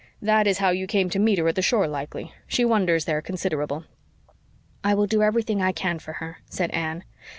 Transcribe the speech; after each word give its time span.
That 0.19 0.47
is 0.47 0.57
how 0.57 0.71
you 0.71 0.87
came 0.87 1.11
to 1.11 1.19
meet 1.19 1.37
her 1.37 1.47
at 1.47 1.53
the 1.53 1.61
shore 1.61 1.87
likely. 1.87 2.33
She 2.47 2.65
wanders 2.65 3.05
there 3.05 3.21
considerable." 3.21 3.85
"I 4.83 4.95
will 4.95 5.05
do 5.05 5.21
everything 5.21 5.61
I 5.61 5.71
can 5.73 5.99
for 5.99 6.13
her," 6.13 6.39
said 6.49 6.71
Anne. 6.71 7.03